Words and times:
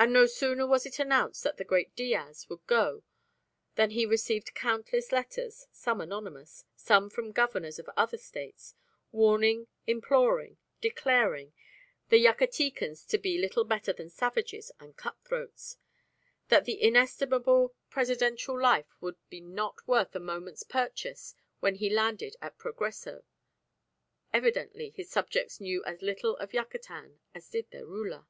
And 0.00 0.12
no 0.12 0.26
sooner 0.26 0.64
was 0.64 0.86
it 0.86 1.00
announced 1.00 1.42
that 1.42 1.56
the 1.56 1.64
great 1.64 1.96
Diaz 1.96 2.48
would 2.48 2.64
go 2.68 3.02
than 3.74 3.90
he 3.90 4.06
received 4.06 4.54
countless 4.54 5.10
letters, 5.10 5.66
some 5.72 6.00
anonymous, 6.00 6.64
some 6.76 7.10
from 7.10 7.32
Governors 7.32 7.80
of 7.80 7.90
other 7.96 8.16
States, 8.16 8.76
warning, 9.10 9.66
imploring, 9.88 10.56
declaring 10.80 11.52
the 12.10 12.24
Yucatecans 12.24 13.04
to 13.08 13.18
be 13.18 13.38
little 13.40 13.64
better 13.64 13.92
than 13.92 14.08
savages 14.08 14.70
and 14.78 14.96
cut 14.96 15.16
throats, 15.24 15.78
that 16.46 16.64
the 16.64 16.80
inestimable 16.80 17.74
presidential 17.90 18.56
life 18.56 18.94
would 19.00 19.16
be 19.28 19.40
not 19.40 19.78
worth 19.88 20.14
a 20.14 20.20
moment's 20.20 20.62
purchase 20.62 21.34
when 21.58 21.74
he 21.74 21.90
landed 21.90 22.36
at 22.40 22.56
Progreso. 22.56 23.24
Evidently 24.32 24.90
his 24.90 25.10
subjects 25.10 25.58
knew 25.60 25.82
as 25.84 26.02
little 26.02 26.36
of 26.36 26.54
Yucatan 26.54 27.18
as 27.34 27.48
did 27.48 27.68
their 27.72 27.84
ruler. 27.84 28.28